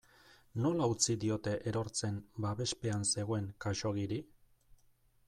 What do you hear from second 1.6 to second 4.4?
erortzen babespean zegoen Khaxoggiri?